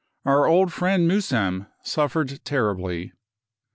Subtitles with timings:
[0.25, 3.13] Our old friend Muhsam suffered 1 terribly.